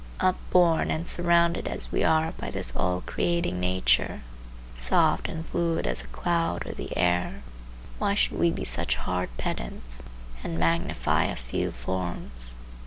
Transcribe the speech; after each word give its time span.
Upborne 0.19 0.89
and 0.89 1.07
surrounded 1.07 1.67
as 1.67 1.91
we 1.91 2.03
are 2.03 2.31
by 2.31 2.49
this 2.49 2.75
all 2.75 3.03
creating 3.05 3.59
nature, 3.59 4.21
soft 4.75 5.29
and 5.29 5.45
fluid 5.45 5.85
as 5.85 6.01
a 6.01 6.07
cloud 6.07 6.65
or 6.65 6.71
the 6.71 6.97
air, 6.97 7.43
why 7.99 8.15
should 8.15 8.39
we 8.39 8.49
be 8.49 8.65
such 8.65 8.95
hard 8.95 9.29
pedants, 9.37 10.03
and 10.43 10.57
magnify 10.57 11.25
a 11.25 11.35
few 11.35 11.71
forms? 11.71 12.55